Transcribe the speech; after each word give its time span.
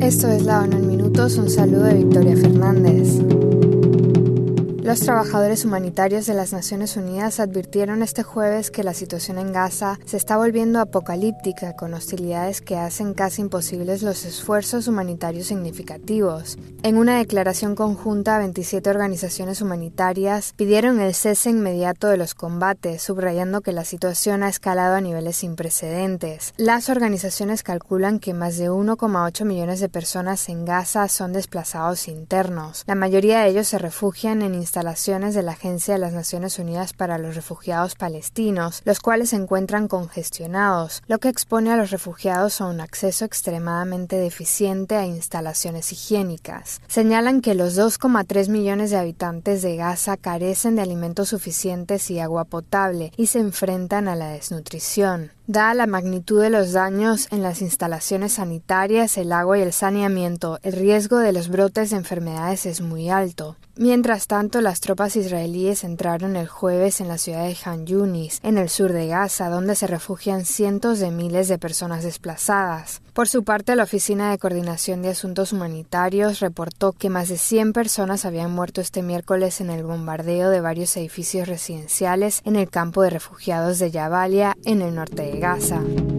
Esto 0.00 0.28
es 0.28 0.44
La 0.44 0.62
ONU 0.62 0.76
en 0.76 0.86
Minutos, 0.88 1.36
un 1.38 1.48
saludo 1.48 1.84
de 1.84 1.94
Victoria 1.94 2.36
Fernández. 2.36 3.25
Los 4.86 5.00
trabajadores 5.00 5.64
humanitarios 5.64 6.26
de 6.26 6.34
las 6.34 6.52
Naciones 6.52 6.96
Unidas 6.96 7.40
advirtieron 7.40 8.04
este 8.04 8.22
jueves 8.22 8.70
que 8.70 8.84
la 8.84 8.94
situación 8.94 9.36
en 9.36 9.52
Gaza 9.52 9.98
se 10.04 10.16
está 10.16 10.36
volviendo 10.36 10.78
apocalíptica 10.78 11.74
con 11.74 11.92
hostilidades 11.92 12.60
que 12.60 12.76
hacen 12.76 13.12
casi 13.12 13.42
imposibles 13.42 14.02
los 14.02 14.24
esfuerzos 14.24 14.86
humanitarios 14.86 15.48
significativos. 15.48 16.56
En 16.84 16.98
una 16.98 17.18
declaración 17.18 17.74
conjunta, 17.74 18.38
27 18.38 18.88
organizaciones 18.88 19.60
humanitarias 19.60 20.52
pidieron 20.54 21.00
el 21.00 21.14
cese 21.14 21.50
inmediato 21.50 22.06
de 22.06 22.18
los 22.18 22.34
combates, 22.34 23.02
subrayando 23.02 23.62
que 23.62 23.72
la 23.72 23.84
situación 23.84 24.44
ha 24.44 24.48
escalado 24.48 24.94
a 24.94 25.00
niveles 25.00 25.38
sin 25.38 25.56
precedentes. 25.56 26.54
Las 26.58 26.90
organizaciones 26.90 27.64
calculan 27.64 28.20
que 28.20 28.34
más 28.34 28.56
de 28.56 28.70
1,8 28.70 29.44
millones 29.46 29.80
de 29.80 29.88
personas 29.88 30.48
en 30.48 30.64
Gaza 30.64 31.08
son 31.08 31.32
desplazados 31.32 32.06
internos. 32.06 32.84
La 32.86 32.94
mayoría 32.94 33.40
de 33.40 33.48
ellos 33.48 33.66
se 33.66 33.78
refugian 33.78 34.42
en 34.42 34.54
instalaciones 34.54 34.75
instalaciones 34.76 35.34
de 35.34 35.42
la 35.42 35.52
Agencia 35.52 35.94
de 35.94 36.00
las 36.00 36.12
Naciones 36.12 36.58
Unidas 36.58 36.92
para 36.92 37.16
los 37.16 37.34
Refugiados 37.34 37.94
Palestinos, 37.94 38.82
los 38.84 39.00
cuales 39.00 39.30
se 39.30 39.36
encuentran 39.36 39.88
congestionados, 39.88 41.02
lo 41.06 41.16
que 41.16 41.30
expone 41.30 41.72
a 41.72 41.78
los 41.78 41.90
refugiados 41.90 42.60
a 42.60 42.66
un 42.66 42.82
acceso 42.82 43.24
extremadamente 43.24 44.16
deficiente 44.16 44.96
a 44.96 45.06
instalaciones 45.06 45.92
higiénicas. 45.92 46.82
Señalan 46.88 47.40
que 47.40 47.54
los 47.54 47.78
2,3 47.78 48.50
millones 48.50 48.90
de 48.90 48.98
habitantes 48.98 49.62
de 49.62 49.76
Gaza 49.76 50.18
carecen 50.18 50.76
de 50.76 50.82
alimentos 50.82 51.30
suficientes 51.30 52.10
y 52.10 52.20
agua 52.20 52.44
potable 52.44 53.12
y 53.16 53.28
se 53.28 53.38
enfrentan 53.38 54.08
a 54.08 54.14
la 54.14 54.28
desnutrición. 54.28 55.35
Dada 55.48 55.74
la 55.74 55.86
magnitud 55.86 56.42
de 56.42 56.50
los 56.50 56.72
daños 56.72 57.28
en 57.30 57.40
las 57.40 57.62
instalaciones 57.62 58.32
sanitarias, 58.32 59.16
el 59.16 59.30
agua 59.30 59.58
y 59.58 59.62
el 59.62 59.72
saneamiento, 59.72 60.58
el 60.64 60.72
riesgo 60.72 61.18
de 61.18 61.32
los 61.32 61.48
brotes 61.48 61.90
de 61.90 61.98
enfermedades 61.98 62.66
es 62.66 62.80
muy 62.80 63.10
alto. 63.10 63.54
Mientras 63.78 64.26
tanto, 64.26 64.62
las 64.62 64.80
tropas 64.80 65.16
israelíes 65.16 65.84
entraron 65.84 66.34
el 66.34 66.48
jueves 66.48 67.02
en 67.02 67.08
la 67.08 67.18
ciudad 67.18 67.44
de 67.44 67.56
Han 67.64 67.86
Yunis, 67.86 68.40
en 68.42 68.56
el 68.56 68.70
sur 68.70 68.92
de 68.92 69.06
Gaza, 69.06 69.50
donde 69.50 69.76
se 69.76 69.86
refugian 69.86 70.46
cientos 70.46 70.98
de 70.98 71.10
miles 71.10 71.46
de 71.46 71.58
personas 71.58 72.02
desplazadas. 72.02 73.02
Por 73.12 73.28
su 73.28 73.44
parte, 73.44 73.76
la 73.76 73.82
Oficina 73.82 74.30
de 74.30 74.38
Coordinación 74.38 75.02
de 75.02 75.10
Asuntos 75.10 75.52
Humanitarios 75.52 76.40
reportó 76.40 76.92
que 76.92 77.10
más 77.10 77.28
de 77.28 77.36
100 77.36 77.74
personas 77.74 78.24
habían 78.24 78.50
muerto 78.50 78.80
este 78.80 79.02
miércoles 79.02 79.60
en 79.60 79.68
el 79.68 79.84
bombardeo 79.84 80.48
de 80.48 80.60
varios 80.62 80.96
edificios 80.96 81.46
residenciales 81.46 82.40
en 82.44 82.56
el 82.56 82.70
campo 82.70 83.02
de 83.02 83.10
refugiados 83.10 83.78
de 83.78 83.92
Jabalia, 83.92 84.56
en 84.64 84.80
el 84.80 84.94
norte 84.94 85.22
de 85.22 85.35
Gaza. 85.40 86.15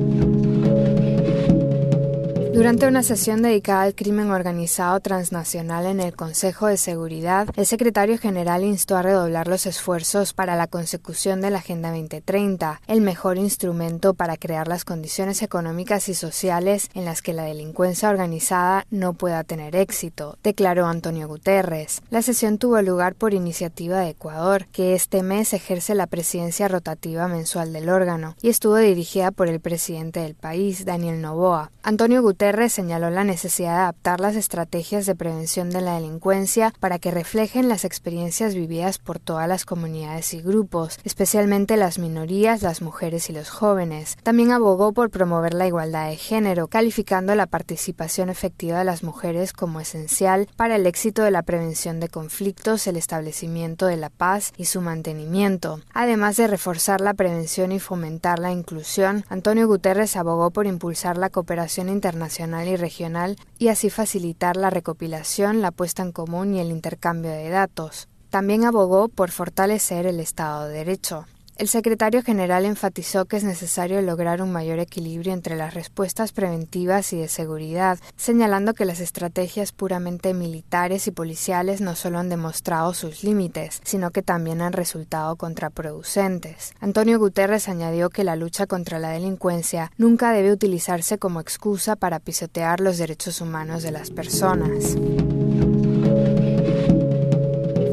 Durante 2.67 2.85
una 2.85 3.01
sesión 3.01 3.41
dedicada 3.43 3.83
al 3.83 3.95
crimen 3.95 4.29
organizado 4.29 4.99
transnacional 4.99 5.85
en 5.85 6.01
el 6.01 6.17
Consejo 6.17 6.67
de 6.67 6.75
Seguridad, 6.75 7.47
el 7.55 7.65
secretario 7.65 8.17
general 8.17 8.65
instó 8.65 8.97
a 8.97 9.01
redoblar 9.01 9.47
los 9.47 9.65
esfuerzos 9.65 10.33
para 10.33 10.57
la 10.57 10.67
consecución 10.67 11.39
de 11.39 11.49
la 11.49 11.59
Agenda 11.59 11.91
2030, 11.91 12.81
el 12.87 12.99
mejor 12.99 13.37
instrumento 13.37 14.15
para 14.15 14.35
crear 14.35 14.67
las 14.67 14.83
condiciones 14.83 15.41
económicas 15.43 16.09
y 16.09 16.13
sociales 16.13 16.89
en 16.93 17.05
las 17.05 17.21
que 17.21 17.31
la 17.31 17.43
delincuencia 17.43 18.09
organizada 18.09 18.85
no 18.91 19.13
pueda 19.13 19.45
tener 19.45 19.77
éxito, 19.77 20.37
declaró 20.43 20.87
Antonio 20.87 21.29
Guterres. 21.29 22.02
La 22.09 22.21
sesión 22.21 22.57
tuvo 22.57 22.81
lugar 22.81 23.15
por 23.15 23.33
iniciativa 23.33 23.99
de 23.99 24.09
Ecuador, 24.09 24.65
que 24.73 24.93
este 24.93 25.23
mes 25.23 25.53
ejerce 25.53 25.95
la 25.95 26.07
presidencia 26.07 26.67
rotativa 26.67 27.29
mensual 27.29 27.71
del 27.71 27.87
órgano, 27.87 28.35
y 28.41 28.49
estuvo 28.49 28.75
dirigida 28.75 29.31
por 29.31 29.47
el 29.47 29.61
presidente 29.61 30.19
del 30.19 30.35
país, 30.35 30.83
Daniel 30.83 31.21
Novoa. 31.21 31.71
Antonio 31.81 32.21
Guterres 32.21 32.56
señaló 32.67 33.11
la 33.11 33.23
necesidad 33.23 33.75
de 33.75 33.81
adaptar 33.81 34.19
las 34.19 34.36
estrategias 34.36 35.05
de 35.05 35.16
prevención 35.16 35.69
de 35.69 35.81
la 35.81 35.95
delincuencia 35.95 36.73
para 36.80 36.97
que 36.97 37.11
reflejen 37.11 37.69
las 37.69 37.86
experiencias 37.86 38.55
vividas 38.55 38.97
por 38.97 39.19
todas 39.19 39.47
las 39.47 39.64
comunidades 39.64 40.33
y 40.33 40.42
grupos, 40.42 40.99
especialmente 41.04 41.77
las 41.77 41.99
minorías, 41.99 42.64
las 42.64 42.81
mujeres 42.81 43.30
y 43.30 43.33
los 43.33 43.49
jóvenes. 43.49 44.17
También 44.23 44.52
abogó 44.52 44.92
por 44.92 45.11
promover 45.11 45.54
la 45.54 45.67
igualdad 45.67 46.09
de 46.09 46.17
género, 46.17 46.67
calificando 46.67 47.36
la 47.36 47.45
participación 47.45 48.30
efectiva 48.30 48.80
de 48.80 48.86
las 48.86 49.04
mujeres 49.04 49.54
como 49.54 49.80
esencial 49.80 50.48
para 50.55 50.76
el 50.77 50.87
éxito 50.87 51.23
de 51.23 51.31
la 51.31 51.43
prevención 51.43 51.99
de 51.99 52.10
conflictos, 52.10 52.87
el 52.87 52.98
establecimiento 52.98 53.86
de 53.86 53.98
la 53.98 54.10
paz 54.10 54.52
y 54.58 54.65
su 54.65 54.81
mantenimiento. 54.81 55.80
Además 55.93 56.37
de 56.37 56.48
reforzar 56.48 57.02
la 57.02 57.14
prevención 57.14 57.71
y 57.71 57.80
fomentar 57.80 58.39
la 58.39 58.52
inclusión, 58.52 59.26
Antonio 59.30 59.67
Guterres 59.67 60.15
abogó 60.15 60.49
por 60.49 60.65
impulsar 60.65 61.17
la 61.17 61.30
cooperación 61.30 61.89
internacional 61.89 62.36
y 62.39 62.75
regional 62.75 63.36
y 63.58 63.70
así 63.70 63.89
facilitar 63.89 64.58
la 64.58 64.70
recopilación, 64.70 65.61
la 65.61 65.71
puesta 65.71 66.03
en 66.03 66.11
común 66.11 66.53
y 66.53 66.59
el 66.59 66.70
intercambio 66.70 67.31
de 67.31 67.49
datos. 67.49 68.08
También 68.30 68.64
abogó 68.64 69.08
por 69.08 69.31
fortalecer 69.31 70.05
el 70.05 70.20
Estado 70.20 70.67
de 70.67 70.73
Derecho. 70.75 71.25
El 71.57 71.69
secretario 71.69 72.21
general 72.21 72.65
enfatizó 72.65 73.25
que 73.25 73.35
es 73.35 73.43
necesario 73.43 73.99
lograr 74.03 74.43
un 74.43 74.51
mayor 74.51 74.77
equilibrio 74.77 75.33
entre 75.33 75.55
las 75.55 75.73
respuestas 75.73 76.31
preventivas 76.31 77.11
y 77.13 77.17
de 77.17 77.27
seguridad, 77.27 77.97
señalando 78.15 78.75
que 78.75 78.85
las 78.85 78.99
estrategias 78.99 79.71
puramente 79.71 80.35
militares 80.35 81.07
y 81.07 81.11
policiales 81.11 81.81
no 81.81 81.95
solo 81.95 82.19
han 82.19 82.29
demostrado 82.29 82.93
sus 82.93 83.23
límites, 83.23 83.81
sino 83.83 84.11
que 84.11 84.21
también 84.21 84.61
han 84.61 84.73
resultado 84.73 85.35
contraproducentes. 85.35 86.73
Antonio 86.79 87.17
Guterres 87.17 87.67
añadió 87.69 88.11
que 88.11 88.23
la 88.23 88.35
lucha 88.35 88.67
contra 88.67 88.99
la 88.99 89.09
delincuencia 89.09 89.91
nunca 89.97 90.31
debe 90.33 90.51
utilizarse 90.51 91.17
como 91.17 91.39
excusa 91.39 91.95
para 91.95 92.19
pisotear 92.19 92.81
los 92.81 92.99
derechos 92.99 93.41
humanos 93.41 93.81
de 93.81 93.91
las 93.91 94.11
personas. 94.11 94.95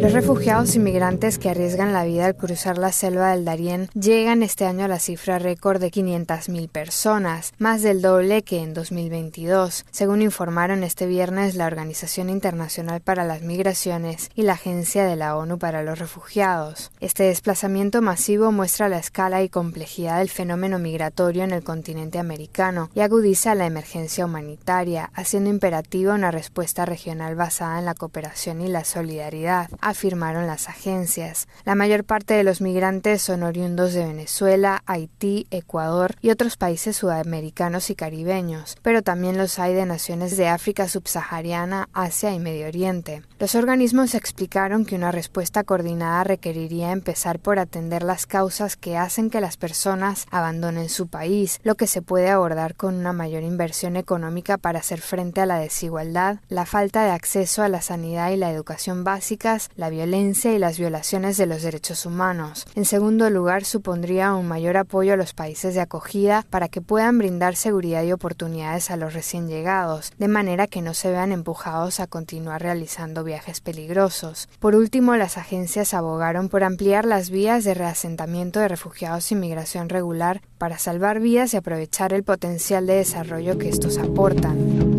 Los 0.05 0.13
refugiados 0.13 0.77
inmigrantes 0.77 1.39
que 1.39 1.49
arriesgan 1.49 1.95
la 1.95 2.05
vida 2.05 2.27
al 2.27 2.37
cruzar 2.37 2.77
la 2.77 2.93
selva 2.93 3.31
del 3.31 3.47
Darién 3.47 3.89
llegan 3.95 4.43
este 4.43 4.67
año 4.67 4.85
a 4.85 4.89
la 4.89 4.99
cifra 4.99 5.39
récord 5.39 5.81
de 5.81 5.91
500.000 5.91 6.69
personas, 6.69 7.55
más 7.57 7.81
del 7.81 8.03
doble 8.03 8.43
que 8.43 8.63
en 8.63 8.75
2022, 8.75 9.87
según 9.91 10.21
informaron 10.21 10.85
este 10.85 11.07
viernes 11.07 11.55
la 11.55 11.65
Organización 11.65 12.29
Internacional 12.29 13.01
para 13.01 13.25
las 13.25 13.41
Migraciones 13.41 14.31
y 14.35 14.43
la 14.43 14.53
Agencia 14.53 15.07
de 15.07 15.17
la 15.17 15.39
ONU 15.39 15.59
para 15.59 15.83
los 15.83 15.99
Refugiados. 15.99 16.93
Este 17.01 17.23
desplazamiento 17.23 18.03
masivo 18.03 18.53
muestra 18.53 18.91
la 18.91 18.99
escala 18.99 19.43
y 19.43 19.49
complejidad 19.49 20.19
del 20.19 20.29
fenómeno 20.29 20.79
migratorio 20.79 21.45
en 21.45 21.53
el 21.53 21.65
continente 21.65 22.19
americano 22.19 22.91
y 22.95 23.01
agudiza 23.01 23.55
la 23.55 23.65
emergencia 23.65 24.27
humanitaria, 24.27 25.09
haciendo 25.15 25.49
imperativa 25.49 26.13
una 26.13 26.31
respuesta 26.31 26.85
regional 26.85 27.37
basada 27.37 27.79
en 27.79 27.87
la 27.87 27.95
cooperación 27.95 28.61
y 28.61 28.69
la 28.69 28.85
solidaridad 28.85 29.71
afirmaron 29.95 30.49
las 30.49 30.69
agencias. 30.69 31.47
La 31.65 31.77
mayor 31.77 32.03
parte 32.03 32.35
de 32.35 32.43
los 32.43 32.61
migrantes 32.61 33.23
son 33.23 33.45
oriundos 33.45 33.95
de 33.95 34.05
Venezuela, 34.05 34.83
Haití, 34.87 35.47
Ecuador 35.53 36.17
y 36.21 36.31
otros 36.31 36.57
países 36.57 36.97
sudamericanos 36.97 37.91
y 37.91 37.95
caribeños, 37.95 38.77
pero 38.83 39.03
también 39.03 39.39
los 39.39 39.61
hay 39.61 39.73
de 39.73 39.87
naciones 39.87 40.37
de 40.37 40.49
África 40.49 40.89
subsahariana, 40.89 41.89
Asia 41.93 42.33
y 42.33 42.41
Medio 42.41 42.67
Oriente. 42.67 43.23
Los 43.39 43.55
organismos 43.55 44.17
explicaron 44.17 44.85
que 44.85 44.97
una 44.97 45.13
respuesta 45.13 45.63
coordinada 45.63 46.25
requeriría 46.25 46.91
empezar 46.91 47.39
por 47.39 47.61
atender 47.61 48.03
las 48.03 48.27
causas 48.27 48.77
que 48.77 48.97
hacen 48.97 49.31
que 49.31 49.41
las 49.41 49.57
personas 49.57 50.27
abandonen 50.33 50.89
su 50.89 51.07
país, 51.07 51.61
lo 51.63 51.77
que 51.77 51.87
se 51.87 52.03
puede 52.03 52.31
abordar 52.31 52.75
con 52.75 52.97
una 52.97 53.13
mayor 53.13 53.45
inversión 53.45 53.97
económica 53.97 54.59
para 54.59 54.81
hacer 54.81 55.01
frente 55.01 55.41
a 55.41 55.47
la 55.47 55.59
desigualdad, 55.59 56.41
la 56.49 56.67
falta 56.67 57.05
de 57.05 57.13
acceso 57.13 57.63
a 57.63 57.69
la 57.69 57.81
sanidad 57.81 58.31
y 58.31 58.37
la 58.37 58.51
educación 58.51 59.05
básicas, 59.05 59.71
la 59.77 59.84
violencia 59.91 60.53
y 60.53 60.59
las 60.59 60.79
violaciones 60.79 61.37
de 61.37 61.47
los 61.47 61.63
derechos 61.63 62.07
humanos. 62.07 62.67
En 62.75 62.85
segundo 62.85 63.29
lugar, 63.31 63.65
supondría 63.65 64.35
un 64.35 64.49
mayor 64.49 64.77
apoyo 64.77 65.13
a 65.13 65.17
los 65.17 65.35
países 65.35 65.75
de 65.75 65.81
acogida 65.81 66.45
para 66.51 66.69
que 66.69 66.81
puedan 66.81 67.19
brindar 67.19 67.57
seguridad 67.57 68.03
y 68.03 68.13
oportunidades 68.13 68.91
a 68.91 68.97
los 68.97 69.15
recién 69.15 69.49
llegados, 69.49 70.13
de 70.19 70.29
manera 70.29 70.67
que 70.67 70.83
no 70.83 70.95
se 70.95 71.11
vean 71.11 71.33
empujados 71.33 72.01
a 72.01 72.07
continuar 72.07 72.63
realizando 72.63 73.25
viajes 73.25 73.61
peligrosos. 73.61 74.49
Por 74.59 74.75
último, 74.75 75.17
las 75.17 75.39
agencias 75.39 75.95
abogaron 75.95 76.49
por 76.49 76.65
ampliar 76.65 77.05
las 77.05 77.31
vías 77.31 77.65
de 77.65 77.75
reasentamiento 77.75 78.61
de 78.61 78.69
refugiados 78.69 79.31
y 79.33 79.35
migración 79.35 79.89
regular 79.89 80.43
para 80.59 80.79
salvar 80.79 81.21
vidas 81.21 81.55
y 81.55 81.57
aprovechar 81.57 82.13
el 82.13 82.25
potencial 82.25 82.87
de 82.87 82.95
desarrollo 82.95 83.59
que 83.59 83.69
estos 83.69 83.99
aportan. 83.99 84.94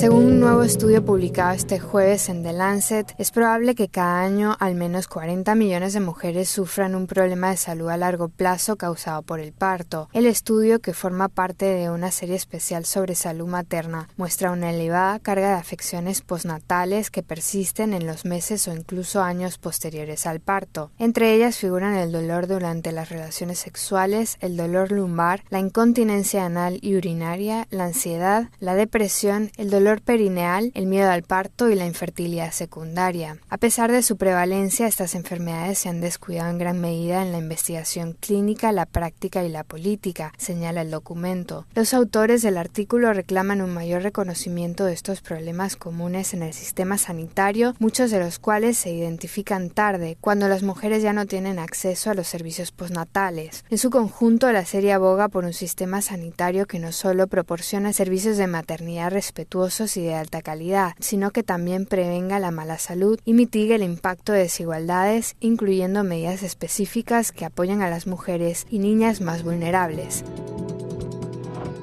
Según 0.00 0.24
un 0.24 0.40
nuevo 0.40 0.62
estudio 0.62 1.04
publicado 1.04 1.52
este 1.52 1.78
jueves 1.78 2.30
en 2.30 2.42
The 2.42 2.54
Lancet, 2.54 3.14
es 3.18 3.30
probable 3.30 3.74
que 3.74 3.88
cada 3.88 4.22
año 4.22 4.56
al 4.58 4.74
menos 4.74 5.08
40 5.08 5.54
millones 5.54 5.92
de 5.92 6.00
mujeres 6.00 6.48
sufran 6.48 6.94
un 6.94 7.06
problema 7.06 7.50
de 7.50 7.58
salud 7.58 7.90
a 7.90 7.98
largo 7.98 8.30
plazo 8.30 8.76
causado 8.76 9.20
por 9.20 9.40
el 9.40 9.52
parto. 9.52 10.08
El 10.14 10.24
estudio, 10.24 10.80
que 10.80 10.94
forma 10.94 11.28
parte 11.28 11.66
de 11.66 11.90
una 11.90 12.10
serie 12.12 12.36
especial 12.36 12.86
sobre 12.86 13.14
salud 13.14 13.46
materna, 13.46 14.08
muestra 14.16 14.52
una 14.52 14.70
elevada 14.70 15.18
carga 15.18 15.48
de 15.48 15.60
afecciones 15.60 16.22
postnatales 16.22 17.10
que 17.10 17.22
persisten 17.22 17.92
en 17.92 18.06
los 18.06 18.24
meses 18.24 18.68
o 18.68 18.72
incluso 18.72 19.20
años 19.20 19.58
posteriores 19.58 20.26
al 20.26 20.40
parto. 20.40 20.90
Entre 20.98 21.34
ellas 21.34 21.58
figuran 21.58 21.92
el 21.92 22.10
dolor 22.10 22.46
durante 22.46 22.92
las 22.92 23.10
relaciones 23.10 23.58
sexuales, 23.58 24.38
el 24.40 24.56
dolor 24.56 24.92
lumbar, 24.92 25.44
la 25.50 25.58
incontinencia 25.58 26.46
anal 26.46 26.78
y 26.80 26.96
urinaria, 26.96 27.66
la 27.68 27.84
ansiedad, 27.84 28.48
la 28.60 28.74
depresión, 28.74 29.50
el 29.58 29.68
dolor 29.68 29.89
perineal, 29.98 30.70
el 30.74 30.86
miedo 30.86 31.10
al 31.10 31.24
parto 31.24 31.68
y 31.68 31.74
la 31.74 31.86
infertilidad 31.86 32.52
secundaria. 32.52 33.38
A 33.48 33.58
pesar 33.58 33.90
de 33.90 34.02
su 34.02 34.16
prevalencia, 34.16 34.86
estas 34.86 35.16
enfermedades 35.16 35.80
se 35.80 35.88
han 35.88 36.00
descuidado 36.00 36.50
en 36.50 36.58
gran 36.58 36.80
medida 36.80 37.22
en 37.22 37.32
la 37.32 37.38
investigación 37.38 38.12
clínica, 38.12 38.70
la 38.70 38.86
práctica 38.86 39.42
y 39.42 39.48
la 39.48 39.64
política, 39.64 40.32
señala 40.38 40.82
el 40.82 40.92
documento. 40.92 41.66
Los 41.74 41.92
autores 41.94 42.42
del 42.42 42.56
artículo 42.56 43.12
reclaman 43.12 43.60
un 43.60 43.74
mayor 43.74 44.02
reconocimiento 44.02 44.84
de 44.84 44.92
estos 44.92 45.20
problemas 45.20 45.74
comunes 45.74 46.34
en 46.34 46.42
el 46.42 46.52
sistema 46.52 46.98
sanitario, 46.98 47.74
muchos 47.80 48.12
de 48.12 48.20
los 48.20 48.38
cuales 48.38 48.78
se 48.78 48.92
identifican 48.92 49.70
tarde, 49.70 50.16
cuando 50.20 50.46
las 50.46 50.62
mujeres 50.62 51.02
ya 51.02 51.12
no 51.12 51.26
tienen 51.26 51.58
acceso 51.58 52.10
a 52.10 52.14
los 52.14 52.28
servicios 52.28 52.70
postnatales. 52.70 53.64
En 53.70 53.78
su 53.78 53.90
conjunto, 53.90 54.52
la 54.52 54.64
serie 54.64 54.92
aboga 54.92 55.28
por 55.28 55.44
un 55.44 55.52
sistema 55.52 56.02
sanitario 56.02 56.66
que 56.66 56.78
no 56.78 56.92
solo 56.92 57.26
proporciona 57.26 57.92
servicios 57.92 58.36
de 58.36 58.46
maternidad 58.46 59.10
respetuosos 59.10 59.79
y 59.96 60.02
de 60.02 60.14
alta 60.14 60.42
calidad, 60.42 60.92
sino 60.98 61.30
que 61.30 61.42
también 61.42 61.86
prevenga 61.86 62.38
la 62.38 62.50
mala 62.50 62.78
salud 62.78 63.18
y 63.24 63.32
mitigue 63.32 63.76
el 63.76 63.82
impacto 63.82 64.32
de 64.32 64.40
desigualdades, 64.40 65.36
incluyendo 65.40 66.04
medidas 66.04 66.42
específicas 66.42 67.32
que 67.32 67.44
apoyan 67.44 67.82
a 67.82 67.88
las 67.88 68.06
mujeres 68.06 68.66
y 68.70 68.78
niñas 68.78 69.20
más 69.20 69.42
vulnerables. 69.42 70.24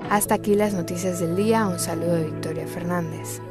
Hasta 0.10 0.36
aquí 0.36 0.56
las 0.56 0.74
noticias 0.74 1.20
del 1.20 1.36
día. 1.36 1.68
Un 1.68 1.80
saludo 1.80 2.16
de 2.16 2.26
Victoria 2.26 2.68
Fernández. 2.68 3.42